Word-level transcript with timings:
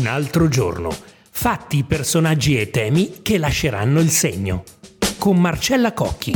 Un 0.00 0.06
altro 0.06 0.48
giorno. 0.48 0.88
Fatti, 1.30 1.84
personaggi 1.84 2.58
e 2.58 2.70
temi 2.70 3.20
che 3.20 3.36
lasceranno 3.36 4.00
il 4.00 4.08
segno. 4.08 4.64
Con 5.18 5.38
Marcella 5.38 5.92
Cocchi. 5.92 6.32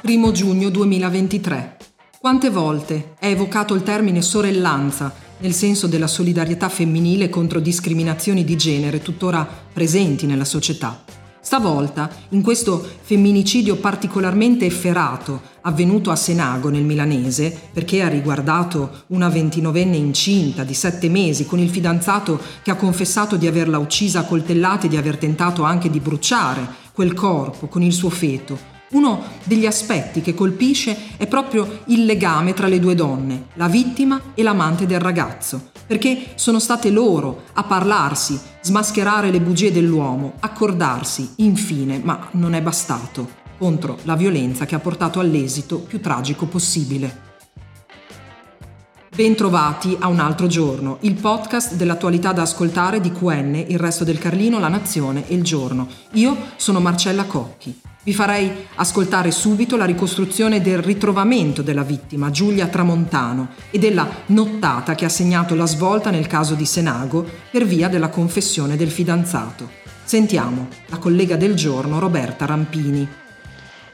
Primo 0.00 0.32
giugno 0.32 0.70
2023. 0.70 1.76
Quante 2.18 2.50
volte 2.50 3.14
è 3.20 3.28
evocato 3.28 3.74
il 3.74 3.84
termine 3.84 4.22
sorellanza 4.22 5.14
nel 5.38 5.52
senso 5.52 5.86
della 5.86 6.08
solidarietà 6.08 6.68
femminile 6.68 7.28
contro 7.28 7.60
discriminazioni 7.60 8.42
di 8.42 8.56
genere 8.56 9.00
tuttora 9.00 9.48
presenti 9.72 10.26
nella 10.26 10.44
società? 10.44 11.04
Stavolta, 11.44 12.08
in 12.30 12.40
questo 12.40 12.80
femminicidio 13.00 13.74
particolarmente 13.74 14.64
efferato 14.64 15.42
avvenuto 15.62 16.12
a 16.12 16.16
Senago 16.16 16.68
nel 16.68 16.84
milanese, 16.84 17.54
perché 17.72 18.00
ha 18.00 18.08
riguardato 18.08 19.02
una 19.08 19.28
ventinovenne 19.28 19.96
incinta 19.96 20.62
di 20.62 20.72
sette 20.72 21.08
mesi 21.08 21.44
con 21.44 21.58
il 21.58 21.68
fidanzato 21.68 22.40
che 22.62 22.70
ha 22.70 22.76
confessato 22.76 23.36
di 23.36 23.48
averla 23.48 23.78
uccisa 23.78 24.20
a 24.20 24.24
coltellate 24.24 24.86
e 24.86 24.88
di 24.88 24.96
aver 24.96 25.16
tentato 25.16 25.64
anche 25.64 25.90
di 25.90 25.98
bruciare 25.98 26.64
quel 26.92 27.12
corpo 27.12 27.66
con 27.66 27.82
il 27.82 27.92
suo 27.92 28.08
feto, 28.08 28.56
uno 28.90 29.22
degli 29.42 29.66
aspetti 29.66 30.20
che 30.20 30.34
colpisce 30.34 30.96
è 31.16 31.26
proprio 31.26 31.80
il 31.86 32.04
legame 32.04 32.54
tra 32.54 32.68
le 32.68 32.78
due 32.78 32.94
donne, 32.94 33.46
la 33.54 33.66
vittima 33.66 34.20
e 34.34 34.44
l'amante 34.44 34.86
del 34.86 35.00
ragazzo, 35.00 35.71
perché 35.86 36.32
sono 36.36 36.58
state 36.58 36.90
loro 36.90 37.44
a 37.54 37.64
parlarsi, 37.64 38.38
smascherare 38.60 39.30
le 39.30 39.40
bugie 39.40 39.72
dell'uomo, 39.72 40.34
accordarsi, 40.40 41.34
infine, 41.36 42.00
ma 42.02 42.28
non 42.32 42.54
è 42.54 42.62
bastato, 42.62 43.40
contro 43.58 43.98
la 44.02 44.16
violenza 44.16 44.64
che 44.64 44.74
ha 44.74 44.80
portato 44.80 45.20
all'esito 45.20 45.78
più 45.78 46.00
tragico 46.00 46.46
possibile. 46.46 47.30
Bentrovati 49.14 49.94
a 50.00 50.08
un 50.08 50.20
altro 50.20 50.46
giorno, 50.46 50.96
il 51.00 51.14
podcast 51.14 51.74
dell'attualità 51.74 52.32
da 52.32 52.42
ascoltare 52.42 52.98
di 52.98 53.12
QN, 53.12 53.66
il 53.68 53.78
resto 53.78 54.04
del 54.04 54.18
Carlino, 54.18 54.58
la 54.58 54.68
Nazione 54.68 55.28
e 55.28 55.34
il 55.34 55.42
Giorno. 55.42 55.86
Io 56.12 56.34
sono 56.56 56.80
Marcella 56.80 57.24
Cocchi. 57.24 57.78
Vi 58.04 58.12
farei 58.12 58.66
ascoltare 58.74 59.30
subito 59.30 59.76
la 59.76 59.84
ricostruzione 59.84 60.60
del 60.60 60.78
ritrovamento 60.78 61.62
della 61.62 61.84
vittima, 61.84 62.30
Giulia 62.30 62.66
Tramontano, 62.66 63.50
e 63.70 63.78
della 63.78 64.08
nottata 64.26 64.96
che 64.96 65.04
ha 65.04 65.08
segnato 65.08 65.54
la 65.54 65.66
svolta 65.66 66.10
nel 66.10 66.26
caso 66.26 66.54
di 66.54 66.66
Senago 66.66 67.24
per 67.48 67.64
via 67.64 67.88
della 67.88 68.08
confessione 68.08 68.76
del 68.76 68.90
fidanzato. 68.90 69.70
Sentiamo 70.02 70.66
la 70.86 70.98
collega 70.98 71.36
del 71.36 71.54
giorno 71.54 72.00
Roberta 72.00 72.44
Rampini. 72.44 73.21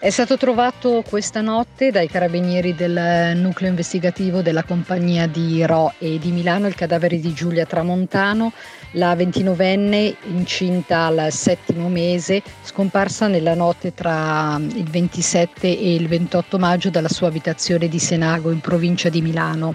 È 0.00 0.10
stato 0.10 0.36
trovato 0.36 1.02
questa 1.08 1.40
notte 1.40 1.90
dai 1.90 2.06
carabinieri 2.06 2.72
del 2.72 3.36
nucleo 3.36 3.68
investigativo 3.68 4.42
della 4.42 4.62
compagnia 4.62 5.26
di 5.26 5.66
Ro 5.66 5.92
e 5.98 6.20
di 6.20 6.30
Milano 6.30 6.68
il 6.68 6.76
cadavere 6.76 7.18
di 7.18 7.32
Giulia 7.32 7.66
Tramontano, 7.66 8.52
la 8.92 9.16
29enne 9.16 10.14
incinta 10.28 11.06
al 11.06 11.32
settimo 11.32 11.88
mese, 11.88 12.44
scomparsa 12.62 13.26
nella 13.26 13.54
notte 13.54 13.92
tra 13.92 14.56
il 14.60 14.88
27 14.88 15.66
e 15.66 15.94
il 15.94 16.06
28 16.06 16.60
maggio 16.60 16.90
dalla 16.90 17.08
sua 17.08 17.26
abitazione 17.26 17.88
di 17.88 17.98
Senago 17.98 18.52
in 18.52 18.60
provincia 18.60 19.08
di 19.08 19.20
Milano. 19.20 19.74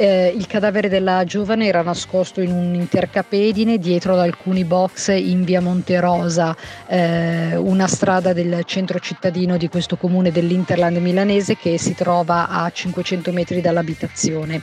Eh, 0.00 0.32
il 0.34 0.46
cadavere 0.46 0.88
della 0.88 1.24
giovane 1.24 1.66
era 1.66 1.82
nascosto 1.82 2.40
in 2.40 2.52
un 2.52 2.74
intercapedine 2.74 3.76
dietro 3.76 4.14
ad 4.14 4.20
alcuni 4.20 4.64
box 4.64 5.08
in 5.08 5.44
via 5.44 5.60
Monterosa, 5.60 6.56
eh, 6.86 7.54
una 7.56 7.86
strada 7.86 8.32
del 8.32 8.62
centro 8.64 8.98
cittadino 8.98 9.58
di 9.58 9.68
questo 9.68 9.98
comune 9.98 10.32
dell'Interland 10.32 10.96
milanese 10.96 11.54
che 11.54 11.76
si 11.76 11.94
trova 11.94 12.48
a 12.48 12.70
500 12.70 13.30
metri 13.30 13.60
dall'abitazione. 13.60 14.62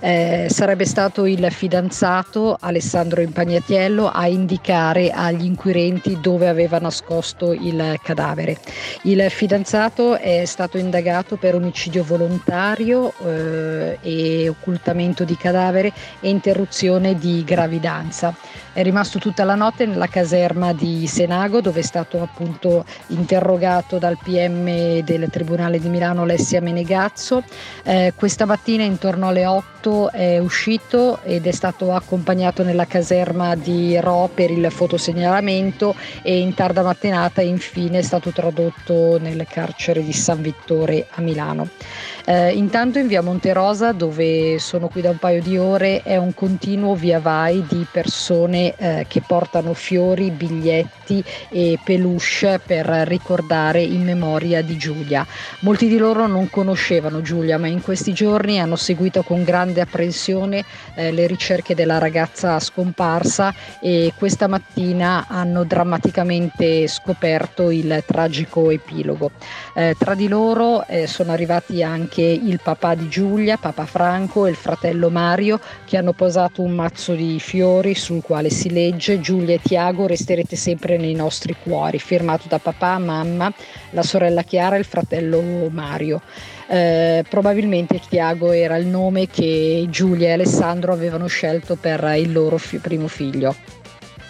Eh, 0.00 0.46
sarebbe 0.48 0.86
stato 0.86 1.26
il 1.26 1.46
fidanzato 1.50 2.56
Alessandro 2.58 3.20
Impagnatiello 3.20 4.08
a 4.08 4.26
indicare 4.26 5.10
agli 5.10 5.44
inquirenti 5.44 6.16
dove 6.18 6.48
aveva 6.48 6.78
nascosto 6.78 7.52
il 7.52 8.00
cadavere. 8.02 8.56
Il 9.02 9.20
fidanzato 9.28 10.16
è 10.16 10.46
stato 10.46 10.78
indagato 10.78 11.36
per 11.36 11.54
omicidio 11.54 12.02
volontario 12.04 13.12
eh, 13.22 13.98
e 14.00 14.48
occultazione 14.48 14.76
occultamento 14.78 15.24
di 15.24 15.36
cadavere 15.36 15.92
e 16.20 16.30
interruzione 16.30 17.16
di 17.16 17.42
gravidanza. 17.44 18.34
È 18.78 18.82
rimasto 18.84 19.18
tutta 19.18 19.42
la 19.42 19.56
notte 19.56 19.86
nella 19.86 20.06
caserma 20.06 20.72
di 20.72 21.08
Senago 21.08 21.60
dove 21.60 21.80
è 21.80 21.82
stato 21.82 22.22
appunto 22.22 22.84
interrogato 23.08 23.98
dal 23.98 24.18
PM 24.22 25.00
del 25.00 25.26
Tribunale 25.30 25.80
di 25.80 25.88
Milano 25.88 26.22
Alessia 26.22 26.60
Menegazzo. 26.60 27.42
Eh, 27.82 28.12
questa 28.14 28.46
mattina 28.46 28.84
intorno 28.84 29.26
alle 29.26 29.46
8 29.46 30.12
è 30.12 30.38
uscito 30.38 31.18
ed 31.24 31.48
è 31.48 31.50
stato 31.50 31.92
accompagnato 31.92 32.62
nella 32.62 32.86
caserma 32.86 33.56
di 33.56 33.98
Ro 33.98 34.30
per 34.32 34.52
il 34.52 34.70
fotosegnalamento 34.70 35.96
e 36.22 36.38
in 36.38 36.54
tarda 36.54 36.82
mattinata 36.82 37.40
infine 37.40 37.98
è 37.98 38.02
stato 38.02 38.30
tradotto 38.30 39.18
nel 39.18 39.44
carcere 39.50 40.04
di 40.04 40.12
San 40.12 40.40
Vittore 40.40 41.08
a 41.10 41.20
Milano. 41.20 41.68
Eh, 42.24 42.52
intanto 42.52 42.98
in 42.98 43.06
via 43.06 43.22
Monterosa, 43.22 43.92
dove 43.92 44.58
sono 44.58 44.88
qui 44.88 45.00
da 45.00 45.08
un 45.10 45.16
paio 45.16 45.40
di 45.40 45.56
ore, 45.56 46.02
è 46.02 46.16
un 46.16 46.34
continuo 46.34 46.94
via 46.94 47.20
vai 47.20 47.64
di 47.66 47.86
persone 47.90 48.67
eh, 48.76 49.06
che 49.08 49.22
portano 49.26 49.74
fiori, 49.74 50.30
biglietti 50.30 51.22
e 51.50 51.78
peluche 51.82 52.60
per 52.64 52.86
ricordare 53.06 53.82
in 53.82 54.02
memoria 54.02 54.62
di 54.62 54.76
Giulia. 54.76 55.26
Molti 55.60 55.88
di 55.88 55.96
loro 55.96 56.26
non 56.26 56.50
conoscevano 56.50 57.22
Giulia, 57.22 57.58
ma 57.58 57.66
in 57.66 57.82
questi 57.82 58.12
giorni 58.12 58.60
hanno 58.60 58.76
seguito 58.76 59.22
con 59.22 59.44
grande 59.44 59.80
apprensione 59.80 60.64
eh, 60.94 61.12
le 61.12 61.26
ricerche 61.26 61.74
della 61.74 61.98
ragazza 61.98 62.58
scomparsa 62.58 63.54
e 63.80 64.12
questa 64.16 64.46
mattina 64.46 65.26
hanno 65.28 65.64
drammaticamente 65.64 66.86
scoperto 66.88 67.70
il 67.70 68.02
tragico 68.06 68.70
epilogo. 68.70 69.30
Eh, 69.74 69.94
tra 69.98 70.14
di 70.14 70.28
loro 70.28 70.86
eh, 70.86 71.06
sono 71.06 71.32
arrivati 71.32 71.82
anche 71.82 72.22
il 72.22 72.60
papà 72.62 72.94
di 72.94 73.08
Giulia, 73.08 73.56
papà 73.56 73.86
Franco 73.86 74.46
e 74.46 74.50
il 74.50 74.56
fratello 74.56 75.10
Mario 75.10 75.60
che 75.84 75.96
hanno 75.96 76.12
posato 76.12 76.62
un 76.62 76.72
mazzo 76.72 77.14
di 77.14 77.38
fiori 77.40 77.94
sul 77.94 78.22
quale 78.22 78.47
si 78.50 78.70
legge 78.70 79.20
Giulia 79.20 79.54
e 79.54 79.60
Tiago 79.62 80.06
resterete 80.06 80.56
sempre 80.56 80.96
nei 80.96 81.14
nostri 81.14 81.54
cuori, 81.62 81.98
firmato 81.98 82.44
da 82.48 82.58
papà, 82.58 82.98
mamma, 82.98 83.52
la 83.90 84.02
sorella 84.02 84.42
Chiara 84.42 84.76
e 84.76 84.80
il 84.80 84.84
fratello 84.84 85.42
Mario. 85.70 86.20
Eh, 86.68 87.24
probabilmente 87.28 88.00
Tiago 88.06 88.52
era 88.52 88.76
il 88.76 88.86
nome 88.86 89.26
che 89.26 89.86
Giulia 89.88 90.28
e 90.28 90.32
Alessandro 90.32 90.92
avevano 90.92 91.26
scelto 91.26 91.76
per 91.76 92.14
il 92.16 92.32
loro 92.32 92.58
fi- 92.58 92.78
primo 92.78 93.08
figlio. 93.08 93.54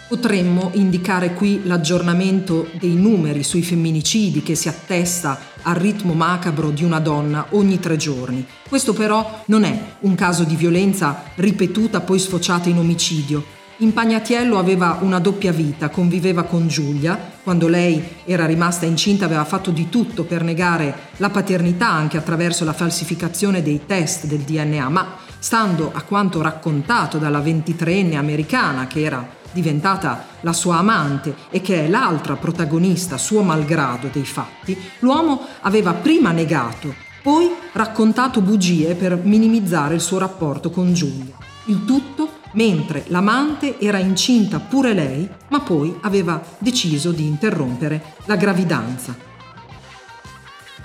Potremmo 0.09 0.71
indicare 0.73 1.33
qui 1.33 1.67
l'aggiornamento 1.67 2.69
dei 2.79 2.95
numeri 2.95 3.43
sui 3.43 3.61
femminicidi 3.61 4.41
che 4.41 4.55
si 4.55 4.67
attesta 4.67 5.39
al 5.61 5.75
ritmo 5.75 6.13
macabro 6.13 6.71
di 6.71 6.83
una 6.83 6.99
donna 6.99 7.45
ogni 7.51 7.79
tre 7.79 7.95
giorni. 7.95 8.43
Questo 8.67 8.93
però 8.93 9.43
non 9.45 9.65
è 9.65 9.79
un 9.99 10.15
caso 10.15 10.45
di 10.45 10.55
violenza 10.55 11.25
ripetuta 11.35 12.01
poi 12.01 12.17
sfociata 12.17 12.69
in 12.69 12.79
omicidio. 12.79 13.57
Impagnatiello 13.81 14.57
aveva 14.59 14.97
una 14.99 15.19
doppia 15.19 15.53
vita, 15.53 15.87
conviveva 15.87 16.43
con 16.43 16.67
Giulia, 16.67 17.17
quando 17.41 17.69
lei 17.69 18.17
era 18.25 18.45
rimasta 18.45 18.85
incinta 18.85 19.23
aveva 19.23 19.45
fatto 19.45 19.71
di 19.71 19.87
tutto 19.87 20.25
per 20.25 20.43
negare 20.43 20.93
la 21.15 21.29
paternità 21.29 21.87
anche 21.87 22.17
attraverso 22.17 22.65
la 22.65 22.73
falsificazione 22.73 23.63
dei 23.63 23.85
test 23.85 24.25
del 24.25 24.39
DNA, 24.39 24.89
ma 24.89 25.15
stando 25.39 25.91
a 25.93 26.01
quanto 26.01 26.41
raccontato 26.41 27.19
dalla 27.19 27.39
23enne 27.39 28.17
americana 28.17 28.85
che 28.85 29.01
era 29.01 29.25
diventata 29.53 30.25
la 30.41 30.51
sua 30.51 30.75
amante 30.75 31.33
e 31.49 31.61
che 31.61 31.85
è 31.85 31.87
l'altra 31.87 32.35
protagonista, 32.35 33.17
suo 33.17 33.43
malgrado, 33.43 34.09
dei 34.11 34.25
fatti, 34.25 34.77
l'uomo 34.99 35.39
aveva 35.61 35.93
prima 35.93 36.31
negato, 36.31 36.93
poi 37.23 37.49
raccontato 37.71 38.41
bugie 38.41 38.95
per 38.95 39.15
minimizzare 39.15 39.95
il 39.95 40.01
suo 40.01 40.17
rapporto 40.17 40.69
con 40.69 40.93
Giulia. 40.93 41.37
Il 41.67 41.85
tutto 41.85 42.38
mentre 42.53 43.03
l'amante 43.07 43.79
era 43.79 43.99
incinta 43.99 44.59
pure 44.59 44.93
lei, 44.93 45.29
ma 45.49 45.59
poi 45.59 45.97
aveva 46.01 46.41
deciso 46.57 47.11
di 47.11 47.25
interrompere 47.25 48.15
la 48.25 48.35
gravidanza. 48.35 49.15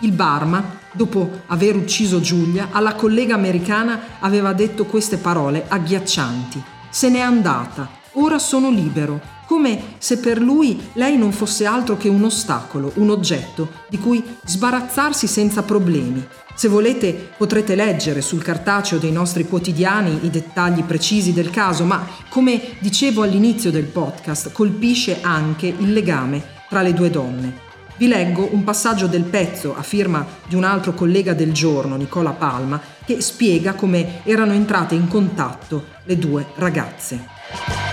Il 0.01 0.13
barman, 0.13 0.79
dopo 0.93 1.43
aver 1.47 1.77
ucciso 1.77 2.21
Giulia, 2.21 2.69
alla 2.73 2.95
collega 2.95 3.35
americana 3.35 4.19
aveva 4.21 4.53
detto 4.53 4.85
queste 4.85 5.17
parole 5.17 5.65
agghiaccianti. 5.67 6.63
Se 6.91 7.09
n'è 7.09 7.21
andata, 7.21 8.03
ora 8.15 8.39
sono 8.39 8.71
libero, 8.71 9.21
come 9.47 9.97
se 9.99 10.19
per 10.19 10.41
lui 10.41 10.91
lei 10.95 11.17
non 11.17 11.33
fosse 11.33 11.67
altro 11.67 11.97
che 11.97 12.09
un 12.09 12.25
ostacolo, 12.25 12.93
un 12.97 13.11
oggetto 13.11 13.69
di 13.89 13.99
cui 13.99 14.23
sbarazzarsi 14.45 15.27
senza 15.27 15.63
problemi. 15.63 16.27
Se 16.55 16.69
volete 16.69 17.31
potrete 17.37 17.75
leggere 17.75 18.21
sul 18.21 18.43
cartaceo 18.43 18.99
dei 18.99 19.13
nostri 19.13 19.47
quotidiani 19.47 20.21
i 20.23 20.31
dettagli 20.31 20.85
precisi 20.85 21.33
del 21.33 21.51
caso, 21.51 21.85
ma 21.85 22.07
come 22.29 22.77
dicevo 22.79 23.23
all'inizio 23.23 23.71
del 23.71 23.85
podcast, 23.85 24.53
colpisce 24.53 25.19
anche 25.21 25.67
il 25.67 25.93
legame 25.93 26.43
tra 26.69 26.83
le 26.83 26.95
due 26.95 27.11
donne. 27.11 27.63
Vi 27.97 28.09
leggo 28.09 28.49
un 28.53 28.65
passaggio 28.65 29.07
del 29.07 29.23
pezzo 29.23 29.77
a 29.77 29.83
firma 29.83 30.27
di 30.49 30.57
un 30.57 30.65
altro 30.65 30.95
collega 30.95 31.33
del 31.33 31.53
giorno, 31.53 31.95
Nicola 31.95 32.31
Palma, 32.31 32.81
che 33.05 33.21
spiega 33.21 33.75
come 33.75 34.21
erano 34.25 34.53
entrate 34.53 34.97
in 34.97 35.07
contatto 35.07 35.87
le 36.05 36.19
due 36.19 36.47
ragazze. 36.57 37.84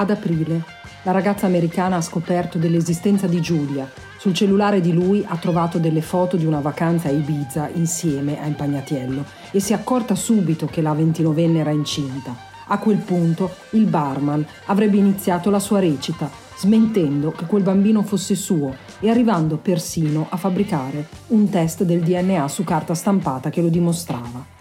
Ad 0.00 0.10
aprile, 0.10 0.62
la 1.02 1.10
ragazza 1.10 1.46
americana 1.46 1.96
ha 1.96 2.00
scoperto 2.00 2.56
dell'esistenza 2.56 3.26
di 3.26 3.40
Giulia. 3.40 3.90
Sul 4.16 4.32
cellulare 4.32 4.80
di 4.80 4.92
lui 4.92 5.24
ha 5.26 5.36
trovato 5.38 5.78
delle 5.78 6.02
foto 6.02 6.36
di 6.36 6.46
una 6.46 6.60
vacanza 6.60 7.08
a 7.08 7.10
Ibiza 7.10 7.68
insieme 7.74 8.40
a 8.40 8.46
Impagnatiello 8.46 9.24
e 9.50 9.58
si 9.58 9.72
è 9.72 9.74
accorta 9.74 10.14
subito 10.14 10.66
che 10.66 10.82
la 10.82 10.92
ventinovenne 10.92 11.58
era 11.58 11.72
incinta. 11.72 12.32
A 12.68 12.78
quel 12.78 12.98
punto 12.98 13.50
il 13.70 13.86
barman 13.86 14.46
avrebbe 14.66 14.98
iniziato 14.98 15.50
la 15.50 15.58
sua 15.58 15.80
recita, 15.80 16.30
smentendo 16.56 17.32
che 17.32 17.46
quel 17.46 17.64
bambino 17.64 18.04
fosse 18.04 18.36
suo 18.36 18.72
e 19.00 19.10
arrivando 19.10 19.56
persino 19.56 20.28
a 20.28 20.36
fabbricare 20.36 21.08
un 21.28 21.48
test 21.48 21.82
del 21.82 22.02
DNA 22.02 22.46
su 22.46 22.62
carta 22.62 22.94
stampata 22.94 23.50
che 23.50 23.62
lo 23.62 23.68
dimostrava. 23.68 24.57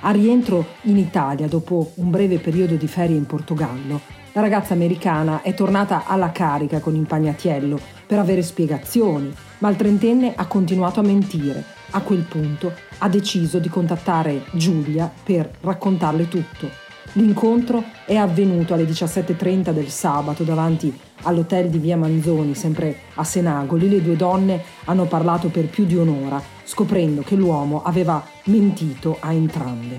A 0.00 0.12
rientro 0.12 0.64
in 0.82 0.96
Italia, 0.96 1.48
dopo 1.48 1.90
un 1.94 2.10
breve 2.10 2.38
periodo 2.38 2.76
di 2.76 2.86
ferie 2.86 3.16
in 3.16 3.26
Portogallo, 3.26 4.00
la 4.32 4.40
ragazza 4.40 4.72
americana 4.72 5.42
è 5.42 5.54
tornata 5.54 6.04
alla 6.06 6.30
carica 6.30 6.78
con 6.78 6.94
Impagnatiello 6.94 7.80
per 8.06 8.20
avere 8.20 8.42
spiegazioni, 8.42 9.34
ma 9.58 9.68
il 9.68 9.74
trentenne 9.76 10.34
ha 10.36 10.46
continuato 10.46 11.00
a 11.00 11.02
mentire. 11.02 11.64
A 11.90 12.00
quel 12.02 12.22
punto 12.22 12.72
ha 12.98 13.08
deciso 13.08 13.58
di 13.58 13.68
contattare 13.68 14.44
Giulia 14.52 15.10
per 15.24 15.50
raccontarle 15.62 16.28
tutto. 16.28 16.70
L'incontro 17.14 17.82
è 18.06 18.14
avvenuto 18.14 18.74
alle 18.74 18.84
17.30 18.84 19.72
del 19.72 19.88
sabato 19.88 20.44
davanti 20.44 20.96
all'hotel 21.22 21.70
di 21.70 21.78
Via 21.78 21.96
Manzoni, 21.96 22.54
sempre 22.54 22.98
a 23.14 23.24
Senagoli. 23.24 23.88
Le 23.88 24.00
due 24.00 24.14
donne 24.14 24.62
hanno 24.84 25.06
parlato 25.06 25.48
per 25.48 25.66
più 25.66 25.86
di 25.86 25.96
un'ora, 25.96 26.40
scoprendo 26.68 27.22
che 27.22 27.34
l'uomo 27.34 27.82
aveva 27.82 28.22
mentito 28.44 29.16
a 29.20 29.32
entrambe. 29.32 29.98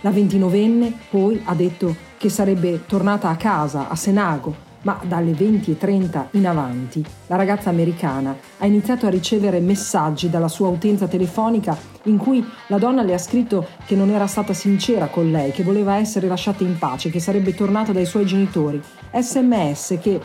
La 0.00 0.10
ventinovenne 0.10 0.90
poi 1.10 1.38
ha 1.44 1.54
detto 1.54 1.94
che 2.16 2.30
sarebbe 2.30 2.86
tornata 2.86 3.28
a 3.28 3.36
casa 3.36 3.88
a 3.88 3.94
Senago, 3.94 4.70
ma 4.82 4.98
dalle 5.06 5.32
20.30 5.32 6.28
in 6.30 6.46
avanti 6.46 7.04
la 7.26 7.36
ragazza 7.36 7.68
americana 7.68 8.34
ha 8.58 8.66
iniziato 8.66 9.06
a 9.06 9.10
ricevere 9.10 9.60
messaggi 9.60 10.30
dalla 10.30 10.48
sua 10.48 10.68
utenza 10.68 11.06
telefonica 11.06 11.76
in 12.04 12.16
cui 12.16 12.42
la 12.68 12.78
donna 12.78 13.02
le 13.02 13.12
ha 13.12 13.18
scritto 13.18 13.66
che 13.84 13.94
non 13.94 14.08
era 14.08 14.26
stata 14.26 14.54
sincera 14.54 15.08
con 15.08 15.30
lei, 15.30 15.52
che 15.52 15.62
voleva 15.62 15.96
essere 15.96 16.26
lasciata 16.26 16.64
in 16.64 16.78
pace, 16.78 17.10
che 17.10 17.20
sarebbe 17.20 17.54
tornata 17.54 17.92
dai 17.92 18.06
suoi 18.06 18.24
genitori. 18.24 18.82
SMS 19.12 19.98
che 20.00 20.20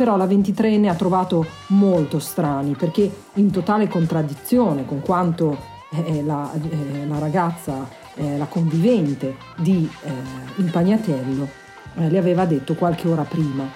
però 0.00 0.16
la 0.16 0.24
23enne 0.24 0.88
ha 0.88 0.94
trovato 0.94 1.44
molto 1.66 2.20
strani 2.20 2.74
perché 2.74 3.14
in 3.34 3.50
totale 3.50 3.86
contraddizione 3.86 4.86
con 4.86 5.02
quanto 5.02 5.58
eh, 5.90 6.22
la, 6.22 6.50
eh, 6.54 7.06
la 7.06 7.18
ragazza 7.18 7.86
eh, 8.14 8.38
la 8.38 8.46
convivente 8.46 9.36
di 9.58 9.86
eh, 10.02 10.10
Impagnatello, 10.56 11.46
eh, 11.96 12.08
le 12.08 12.16
aveva 12.16 12.46
detto 12.46 12.76
qualche 12.76 13.08
ora 13.08 13.24
prima. 13.24 13.68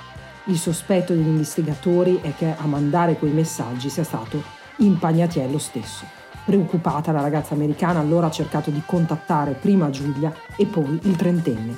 Il 0.45 0.57
sospetto 0.57 1.13
degli 1.13 1.27
investigatori 1.27 2.19
è 2.23 2.35
che 2.35 2.55
a 2.57 2.65
mandare 2.65 3.19
quei 3.19 3.33
messaggi 3.33 3.91
sia 3.91 4.03
stato 4.03 4.43
Impagnatiello 4.77 5.59
stesso. 5.59 6.07
Preoccupata 6.47 7.13
la 7.13 7.21
ragazza 7.21 7.53
americana 7.53 8.01
allora 8.01 8.29
ha 8.29 8.31
cercato 8.31 8.71
di 8.71 8.81
contattare 8.87 9.59
prima 9.61 9.91
Giulia 9.91 10.33
e 10.57 10.65
poi 10.65 11.01
il 11.03 11.17
trentenne, 11.17 11.77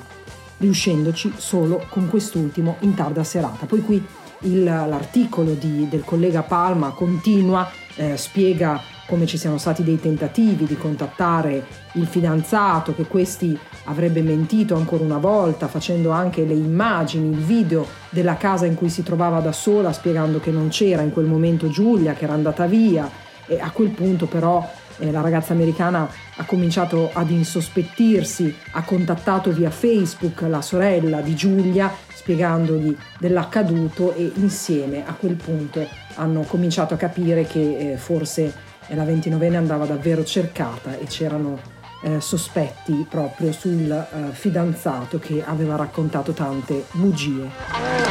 riuscendoci 0.59 1.33
solo 1.35 1.85
con 1.89 2.07
quest'ultimo 2.07 2.77
in 2.79 2.93
tarda 2.93 3.25
serata. 3.25 3.65
Poi 3.65 3.81
qui 3.81 4.05
il, 4.41 4.63
l'articolo 4.63 5.53
di, 5.53 5.87
del 5.89 6.03
collega 6.03 6.43
Palma 6.43 6.89
continua, 6.91 7.69
eh, 7.95 8.17
spiega 8.17 8.81
come 9.07 9.25
ci 9.25 9.37
siano 9.37 9.57
stati 9.57 9.83
dei 9.83 9.99
tentativi 9.99 10.65
di 10.65 10.75
contattare 10.75 11.65
il 11.93 12.05
fidanzato, 12.05 12.93
che 12.93 13.05
questi 13.05 13.57
avrebbe 13.85 14.21
mentito 14.21 14.75
ancora 14.75 15.03
una 15.03 15.17
volta, 15.17 15.67
facendo 15.67 16.11
anche 16.11 16.43
le 16.43 16.53
immagini, 16.53 17.29
il 17.29 17.43
video 17.43 17.87
della 18.09 18.35
casa 18.35 18.65
in 18.65 18.75
cui 18.75 18.89
si 18.89 19.03
trovava 19.03 19.39
da 19.39 19.53
sola, 19.53 19.93
spiegando 19.93 20.39
che 20.39 20.51
non 20.51 20.67
c'era 20.67 21.01
in 21.01 21.11
quel 21.11 21.25
momento 21.25 21.69
Giulia, 21.69 22.13
che 22.13 22.25
era 22.25 22.33
andata 22.33 22.65
via. 22.65 23.09
E 23.45 23.59
a 23.61 23.71
quel 23.71 23.89
punto 23.89 24.25
però 24.25 24.69
eh, 24.99 25.11
la 25.11 25.21
ragazza 25.21 25.53
americana 25.53 26.09
ha 26.35 26.45
cominciato 26.45 27.09
ad 27.13 27.29
insospettirsi, 27.29 28.55
ha 28.71 28.83
contattato 28.83 29.51
via 29.51 29.69
Facebook 29.69 30.41
la 30.41 30.61
sorella 30.61 31.21
di 31.21 31.35
Giulia 31.35 31.93
spiegandogli 32.13 32.95
dell'accaduto 33.19 34.13
e 34.13 34.31
insieme 34.35 35.05
a 35.05 35.13
quel 35.13 35.35
punto 35.35 35.87
hanno 36.15 36.41
cominciato 36.41 36.93
a 36.93 36.97
capire 36.97 37.45
che 37.45 37.93
eh, 37.93 37.97
forse 37.97 38.65
la 38.87 39.03
ventinovenne 39.03 39.57
andava 39.57 39.85
davvero 39.85 40.23
cercata 40.23 40.97
e 40.97 41.05
c'erano 41.05 41.75
eh, 42.03 42.21
sospetti 42.21 43.05
proprio 43.09 43.51
sul 43.51 43.89
eh, 43.89 44.31
fidanzato 44.31 45.19
che 45.19 45.43
aveva 45.45 45.75
raccontato 45.75 46.31
tante 46.31 46.85
bugie. 46.91 48.06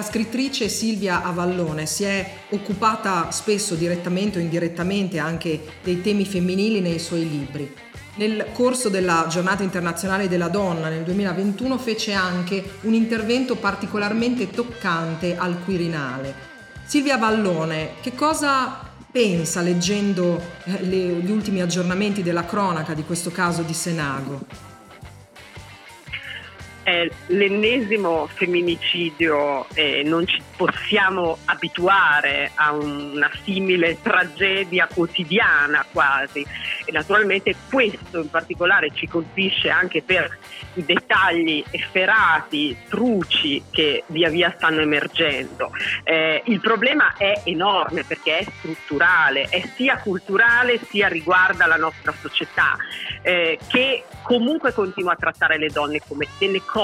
La 0.00 0.06
scrittrice 0.06 0.70
Silvia 0.70 1.22
Avallone 1.22 1.84
si 1.84 2.04
è 2.04 2.38
occupata 2.52 3.30
spesso 3.32 3.74
direttamente 3.74 4.38
o 4.38 4.40
indirettamente 4.40 5.18
anche 5.18 5.60
dei 5.84 6.00
temi 6.00 6.24
femminili 6.24 6.80
nei 6.80 6.98
suoi 6.98 7.28
libri. 7.28 7.70
Nel 8.14 8.46
corso 8.54 8.88
della 8.88 9.26
giornata 9.28 9.62
internazionale 9.62 10.26
della 10.26 10.48
donna 10.48 10.88
nel 10.88 11.02
2021 11.02 11.76
fece 11.76 12.14
anche 12.14 12.78
un 12.84 12.94
intervento 12.94 13.56
particolarmente 13.56 14.48
toccante 14.48 15.36
al 15.36 15.62
Quirinale. 15.62 16.34
Silvia 16.86 17.18
Vallone, 17.18 17.96
che 18.00 18.14
cosa 18.14 18.80
pensa 19.12 19.60
leggendo 19.60 20.40
eh, 20.64 20.82
gli 20.82 21.30
ultimi 21.30 21.60
aggiornamenti 21.60 22.22
della 22.22 22.46
cronaca 22.46 22.94
di 22.94 23.04
questo 23.04 23.30
caso 23.30 23.60
di 23.60 23.74
Senago? 23.74 24.69
È 26.90 27.08
l'ennesimo 27.26 28.26
femminicidio 28.26 29.68
e 29.74 30.02
non 30.04 30.26
ci 30.26 30.42
possiamo 30.56 31.38
abituare 31.44 32.50
a 32.56 32.72
una 32.72 33.30
simile 33.44 33.96
tragedia 34.02 34.88
quotidiana 34.92 35.86
quasi 35.92 36.44
e 36.84 36.90
naturalmente 36.90 37.54
questo 37.70 38.20
in 38.20 38.28
particolare 38.28 38.90
ci 38.92 39.06
colpisce 39.06 39.70
anche 39.70 40.02
per 40.02 40.36
i 40.74 40.84
dettagli 40.84 41.64
efferati, 41.70 42.76
truci 42.88 43.62
che 43.70 44.02
via 44.06 44.28
via 44.28 44.52
stanno 44.56 44.80
emergendo. 44.80 45.70
Eh, 46.02 46.42
il 46.46 46.60
problema 46.60 47.14
è 47.16 47.42
enorme 47.44 48.04
perché 48.04 48.38
è 48.38 48.46
strutturale, 48.58 49.44
è 49.44 49.62
sia 49.76 49.98
culturale 49.98 50.80
sia 50.88 51.06
riguarda 51.06 51.66
la 51.66 51.76
nostra 51.76 52.12
società 52.20 52.76
eh, 53.22 53.58
che 53.68 54.04
comunque 54.22 54.72
continua 54.72 55.12
a 55.12 55.16
trattare 55.16 55.58
le 55.58 55.68
donne 55.68 56.00
come 56.06 56.26
delle 56.38 56.62
cose, 56.64 56.79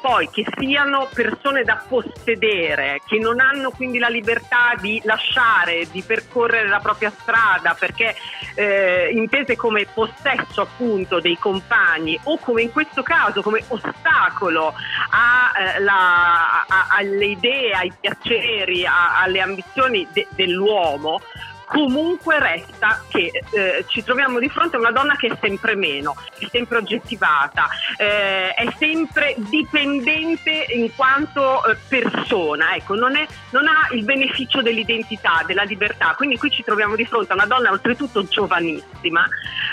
poi 0.00 0.28
che 0.30 0.44
siano 0.56 1.08
persone 1.12 1.64
da 1.64 1.82
possedere, 1.88 3.00
che 3.06 3.18
non 3.18 3.40
hanno 3.40 3.70
quindi 3.70 3.98
la 3.98 4.08
libertà 4.08 4.74
di 4.80 5.00
lasciare, 5.04 5.88
di 5.90 6.02
percorrere 6.02 6.68
la 6.68 6.78
propria 6.78 7.10
strada 7.10 7.74
perché 7.78 8.14
eh, 8.54 9.10
intese 9.12 9.56
come 9.56 9.86
possesso 9.92 10.60
appunto 10.60 11.18
dei 11.20 11.36
compagni 11.38 12.18
o 12.24 12.38
come 12.38 12.62
in 12.62 12.70
questo 12.70 13.02
caso 13.02 13.42
come 13.42 13.64
ostacolo 13.68 14.74
a, 15.10 15.52
eh, 15.58 15.80
la, 15.80 16.64
a, 16.66 16.86
alle 16.90 17.26
idee, 17.26 17.72
ai 17.72 17.92
piaceri, 17.98 18.86
a, 18.86 19.20
alle 19.20 19.40
ambizioni 19.40 20.06
de, 20.12 20.26
dell'uomo, 20.30 21.20
comunque 21.70 22.40
resta 22.40 23.00
che 23.08 23.30
eh, 23.52 23.84
ci 23.86 24.02
troviamo 24.02 24.40
di 24.40 24.48
fronte 24.48 24.74
a 24.74 24.80
una 24.80 24.90
donna 24.90 25.14
che 25.14 25.28
è 25.28 25.38
sempre 25.40 25.76
meno, 25.76 26.16
è 26.36 26.46
sempre 26.50 26.78
oggettivata, 26.78 27.68
eh, 27.96 28.52
è 28.52 28.74
sempre 28.76 29.36
dipendente 29.38 30.66
in 30.70 30.92
quanto 30.96 31.64
eh, 31.64 31.76
persona, 31.86 32.74
ecco, 32.74 32.96
non, 32.96 33.14
è, 33.14 33.24
non, 33.50 33.68
ha 33.68 33.88
il 33.92 34.02
beneficio 34.02 34.62
dell'identità, 34.62 35.44
della 35.46 35.62
libertà. 35.62 36.14
Quindi 36.16 36.38
qui 36.38 36.50
ci 36.50 36.64
troviamo 36.64 36.96
di 36.96 37.04
fronte 37.04 37.30
a 37.32 37.36
una 37.36 37.46
donna 37.46 37.70
oltretutto 37.70 38.26
giovanissima 38.26 39.24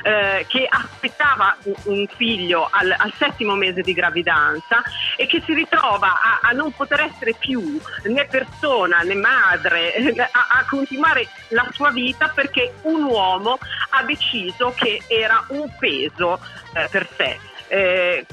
eh, 0.07 0.45
che 0.47 0.65
aspettava 0.69 1.57
un 1.83 2.07
figlio 2.15 2.69
al, 2.71 2.95
al, 2.97 3.11
settimo 3.17 3.55
mese 3.55 3.81
di 3.81 3.91
gravidanza 3.91 4.81
e 5.17 5.25
che 5.25 5.41
si 5.45 5.53
ritrova 5.53 6.13
a, 6.21 6.39
a 6.43 6.51
non 6.53 6.71
poter 6.71 7.01
essere 7.01 7.33
più 7.33 7.77
né 8.03 8.25
persona 8.25 9.01
né 9.01 9.15
madre, 9.15 10.13
a, 10.31 10.59
a 10.59 10.65
continuare 10.65 11.27
la 11.49 11.67
sua 11.73 11.91
vita 11.91 12.29
perché 12.29 12.75
un 12.83 13.03
uomo 13.03 13.57
ha 13.89 14.03
deciso 14.03 14.73
che 14.77 15.01
era 15.07 15.43
un 15.49 15.69
peso 15.77 16.39
eh, 16.73 16.87
per 16.89 17.05
sé. 17.17 17.37
Eh, 17.67 18.25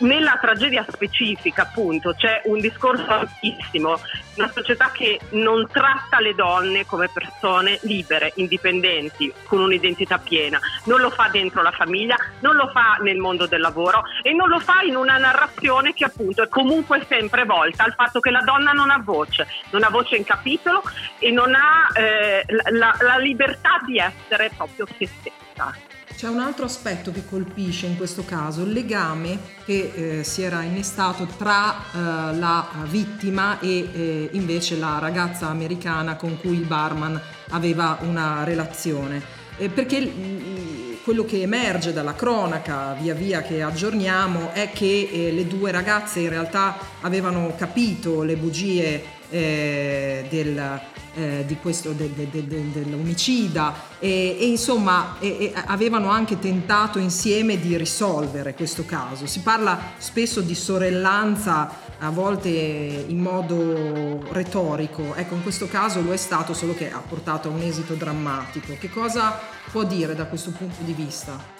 nella 0.00 0.38
tragedia 0.40 0.84
specifica, 0.88 1.62
appunto, 1.62 2.14
c'è 2.16 2.42
un 2.44 2.60
discorso 2.60 3.06
altissimo, 3.06 3.98
una 4.36 4.50
società 4.50 4.90
che 4.92 5.20
non 5.30 5.66
tratta 5.70 6.20
le 6.20 6.34
donne 6.34 6.86
come 6.86 7.08
persone 7.12 7.78
libere, 7.82 8.32
indipendenti, 8.36 9.32
con 9.44 9.60
un'identità 9.60 10.18
piena, 10.18 10.58
non 10.84 11.00
lo 11.00 11.10
fa 11.10 11.28
dentro 11.28 11.62
la 11.62 11.72
famiglia, 11.72 12.16
non 12.40 12.56
lo 12.56 12.68
fa 12.68 12.98
nel 13.00 13.18
mondo 13.18 13.46
del 13.46 13.60
lavoro 13.60 14.02
e 14.22 14.32
non 14.32 14.48
lo 14.48 14.60
fa 14.60 14.82
in 14.82 14.96
una 14.96 15.18
narrazione 15.18 15.92
che 15.92 16.04
appunto 16.04 16.42
è 16.42 16.48
comunque 16.48 17.04
sempre 17.08 17.44
volta 17.44 17.84
al 17.84 17.94
fatto 17.94 18.20
che 18.20 18.30
la 18.30 18.42
donna 18.42 18.72
non 18.72 18.90
ha 18.90 19.00
voce, 19.02 19.46
non 19.70 19.84
ha 19.84 19.90
voce 19.90 20.16
in 20.16 20.24
capitolo 20.24 20.82
e 21.18 21.30
non 21.30 21.54
ha 21.54 21.88
eh, 21.94 22.44
la, 22.70 22.94
la 23.00 23.16
libertà 23.18 23.80
di 23.84 23.98
essere 23.98 24.50
proprio 24.56 24.86
se 24.96 25.06
stessa. 25.06 25.88
C'è 26.20 26.28
un 26.28 26.40
altro 26.40 26.66
aspetto 26.66 27.12
che 27.12 27.24
colpisce 27.24 27.86
in 27.86 27.96
questo 27.96 28.26
caso, 28.26 28.64
il 28.64 28.72
legame 28.72 29.38
che 29.64 30.18
eh, 30.18 30.22
si 30.22 30.42
era 30.42 30.60
innestato 30.60 31.26
tra 31.38 31.72
eh, 31.72 32.36
la 32.36 32.68
vittima 32.90 33.58
e 33.58 33.88
eh, 33.90 34.28
invece 34.32 34.76
la 34.76 34.98
ragazza 34.98 35.48
americana 35.48 36.16
con 36.16 36.38
cui 36.38 36.56
il 36.56 36.66
barman 36.66 37.18
aveva 37.52 37.96
una 38.02 38.44
relazione. 38.44 39.22
Eh, 39.56 39.70
perché 39.70 39.98
mm, 40.02 40.96
quello 41.04 41.24
che 41.24 41.40
emerge 41.40 41.94
dalla 41.94 42.14
cronaca 42.14 42.92
via 43.00 43.14
via 43.14 43.40
che 43.40 43.62
aggiorniamo 43.62 44.52
è 44.52 44.72
che 44.74 45.08
eh, 45.10 45.32
le 45.32 45.46
due 45.46 45.70
ragazze 45.70 46.20
in 46.20 46.28
realtà 46.28 46.76
avevano 47.00 47.54
capito 47.56 48.24
le 48.24 48.36
bugie 48.36 49.02
eh, 49.30 50.26
del, 50.28 50.80
eh, 51.14 51.44
di 51.46 51.56
questo, 51.56 51.92
de, 51.92 52.12
de, 52.14 52.28
de, 52.30 52.70
dell'omicida 52.72 53.74
e, 53.98 54.36
e 54.38 54.46
insomma 54.46 55.16
e, 55.18 55.28
e 55.28 55.52
avevano 55.66 56.08
anche 56.08 56.38
tentato 56.38 56.98
insieme 56.98 57.58
di 57.58 57.76
risolvere 57.76 58.54
questo 58.54 58.84
caso. 58.84 59.26
Si 59.26 59.40
parla 59.40 59.92
spesso 59.98 60.40
di 60.40 60.54
sorellanza 60.54 61.88
a 61.98 62.10
volte 62.10 62.48
in 62.48 63.18
modo 63.18 64.22
retorico, 64.32 65.14
ecco 65.14 65.34
in 65.34 65.42
questo 65.42 65.68
caso 65.68 66.00
lo 66.00 66.12
è 66.12 66.16
stato 66.16 66.54
solo 66.54 66.74
che 66.74 66.90
ha 66.90 67.02
portato 67.06 67.48
a 67.48 67.50
un 67.50 67.60
esito 67.60 67.94
drammatico. 67.94 68.76
Che 68.78 68.90
cosa 68.90 69.38
può 69.70 69.84
dire 69.84 70.14
da 70.14 70.26
questo 70.26 70.50
punto 70.50 70.82
di 70.82 70.92
vista? 70.92 71.58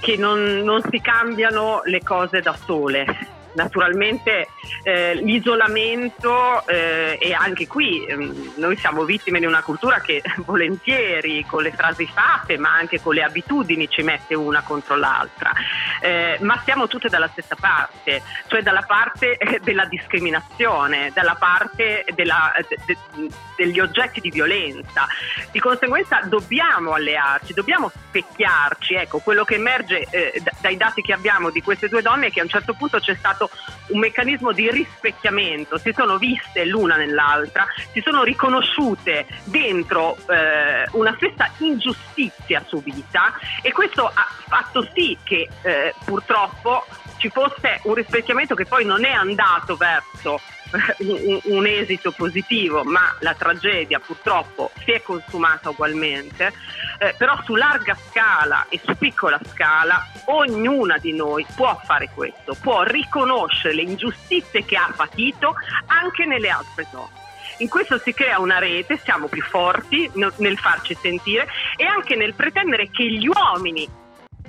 Che 0.00 0.16
non, 0.16 0.62
non 0.64 0.82
si 0.90 1.00
cambiano 1.00 1.80
le 1.84 2.02
cose 2.02 2.40
da 2.40 2.56
sole 2.66 3.31
naturalmente 3.54 4.48
eh, 4.82 5.14
l'isolamento 5.14 6.66
eh, 6.66 7.18
e 7.20 7.32
anche 7.32 7.66
qui 7.66 8.04
eh, 8.04 8.16
noi 8.56 8.76
siamo 8.76 9.04
vittime 9.04 9.38
di 9.38 9.46
una 9.46 9.62
cultura 9.62 10.00
che 10.00 10.22
volentieri 10.44 11.44
con 11.44 11.62
le 11.62 11.72
frasi 11.72 12.06
fatte 12.06 12.58
ma 12.58 12.72
anche 12.72 13.00
con 13.00 13.14
le 13.14 13.22
abitudini 13.22 13.88
ci 13.88 14.02
mette 14.02 14.34
una 14.34 14.62
contro 14.62 14.96
l'altra, 14.96 15.52
eh, 16.00 16.38
ma 16.40 16.60
siamo 16.64 16.86
tutte 16.86 17.08
dalla 17.08 17.28
stessa 17.28 17.56
parte, 17.58 18.22
cioè 18.46 18.62
dalla 18.62 18.82
parte 18.82 19.36
eh, 19.36 19.60
della 19.62 19.84
discriminazione, 19.84 21.10
dalla 21.12 21.36
parte 21.38 22.04
della, 22.14 22.52
de, 22.68 22.78
de, 22.86 23.30
degli 23.56 23.80
oggetti 23.80 24.20
di 24.20 24.30
violenza. 24.30 25.06
Di 25.50 25.60
conseguenza 25.60 26.20
dobbiamo 26.24 26.92
allearci, 26.92 27.52
dobbiamo 27.52 27.90
specchiarci, 27.90 28.94
ecco 28.94 29.18
quello 29.18 29.44
che 29.44 29.54
emerge 29.54 30.06
eh, 30.10 30.42
dai 30.60 30.76
dati 30.76 31.02
che 31.02 31.12
abbiamo 31.12 31.50
di 31.50 31.62
queste 31.62 31.88
due 31.88 32.02
donne 32.02 32.28
è 32.28 32.30
che 32.30 32.40
a 32.40 32.44
un 32.44 32.48
certo 32.48 32.74
punto 32.74 32.98
c'è 32.98 33.14
stato 33.14 33.41
stato 33.42 33.50
un 33.88 33.98
meccanismo 33.98 34.52
di 34.52 34.70
rispecchiamento, 34.70 35.78
si 35.78 35.92
sono 35.94 36.16
viste 36.16 36.64
l'una 36.64 36.96
nell'altra, 36.96 37.66
si 37.92 38.00
sono 38.00 38.22
riconosciute 38.22 39.26
dentro 39.44 40.16
eh, 40.28 40.86
una 40.92 41.14
stessa 41.16 41.50
ingiustizia 41.58 42.64
subita 42.66 43.34
e 43.60 43.72
questo 43.72 44.06
ha 44.06 44.28
fatto 44.48 44.86
sì 44.94 45.16
che 45.22 45.48
eh, 45.62 45.94
purtroppo 46.04 46.84
ci 47.18 47.28
fosse 47.28 47.80
un 47.84 47.94
rispecchiamento 47.94 48.54
che 48.54 48.66
poi 48.66 48.84
non 48.84 49.04
è 49.04 49.12
andato 49.12 49.76
verso 49.76 50.40
un, 50.98 51.40
un, 51.44 51.66
esito 51.66 52.12
positivo, 52.12 52.82
ma 52.84 53.14
la 53.20 53.34
tragedia 53.34 54.00
purtroppo 54.00 54.70
si 54.84 54.92
è 54.92 55.02
consumata 55.02 55.70
ugualmente, 55.70 56.52
eh, 56.98 57.14
però 57.16 57.38
su 57.44 57.54
larga 57.54 57.96
scala 58.08 58.66
e 58.68 58.80
su 58.82 58.96
piccola 58.96 59.38
scala 59.52 60.06
ognuna 60.26 60.98
di 60.98 61.12
noi 61.12 61.46
può 61.54 61.78
fare 61.84 62.10
questo, 62.14 62.56
può 62.60 62.82
riconoscere 62.82 63.74
le 63.74 63.82
ingiustizie 63.82 64.64
che 64.64 64.76
ha 64.76 64.92
patito 64.94 65.54
anche 65.86 66.24
nelle 66.24 66.48
altre 66.48 66.86
donne. 66.90 67.20
In 67.58 67.68
questo 67.68 67.98
si 67.98 68.12
crea 68.12 68.40
una 68.40 68.58
rete, 68.58 68.98
siamo 68.98 69.28
più 69.28 69.42
forti 69.42 70.10
nel 70.14 70.58
farci 70.58 70.96
sentire 71.00 71.46
e 71.76 71.84
anche 71.84 72.16
nel 72.16 72.34
pretendere 72.34 72.90
che 72.90 73.04
gli 73.04 73.28
uomini 73.28 74.00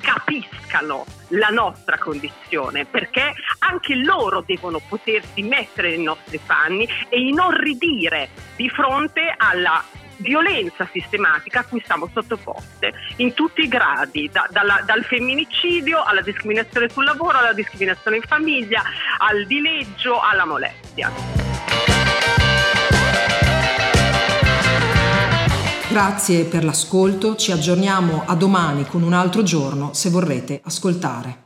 capiscano 0.04 1.06
la 1.30 1.48
nostra 1.48 1.98
condizione, 1.98 2.86
perché 2.86 3.34
anche 3.60 3.96
loro 3.96 4.44
devono 4.46 4.82
potersi 4.86 5.42
mettere 5.42 5.96
nei 5.96 6.04
nostri 6.04 6.40
panni 6.46 6.88
e 7.08 7.22
inorridire 7.22 8.30
di 8.58 8.70
fronte 8.70 9.34
alla 9.36 9.82
violenza 10.18 10.88
sistematica 10.92 11.62
a 11.62 11.66
cui 11.66 11.82
siamo 11.84 12.10
sottoposte 12.14 12.94
in 13.18 13.34
tutti 13.34 13.62
i 13.62 13.68
gradi, 13.68 14.30
da, 14.32 14.48
dalla, 14.52 14.82
dal 14.86 15.04
femminicidio 15.04 16.04
alla 16.04 16.22
discriminazione 16.22 16.90
sul 16.90 17.06
lavoro, 17.06 17.40
alla 17.40 17.54
discriminazione 17.54 18.18
in 18.18 18.24
famiglia, 18.24 18.84
al 19.18 19.46
dileggio, 19.46 20.20
alla 20.20 20.46
molestia. 20.46 21.43
Grazie 25.94 26.46
per 26.46 26.64
l'ascolto, 26.64 27.36
ci 27.36 27.52
aggiorniamo 27.52 28.24
a 28.26 28.34
domani 28.34 28.84
con 28.84 29.04
un 29.04 29.14
altro 29.14 29.44
giorno 29.44 29.94
se 29.94 30.10
vorrete 30.10 30.60
ascoltare. 30.64 31.43